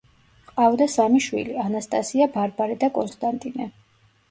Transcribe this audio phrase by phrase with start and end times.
[0.45, 3.71] ჰყავდა სამი შვილი: ანასტასია, ბარბარე და კონსტანტინე.